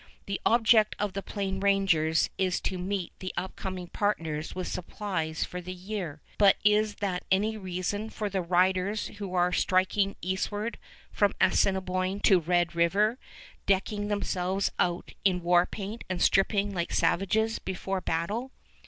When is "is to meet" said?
2.35-3.11